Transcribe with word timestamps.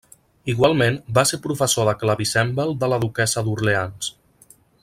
Igualment, 0.53 0.97
va 1.17 1.25
ser 1.33 1.39
professor 1.43 1.87
de 1.89 1.95
clavicèmbal 2.05 2.75
de 2.85 2.93
la 2.95 3.01
duquessa 3.07 3.45
d'Orleans. 3.51 4.13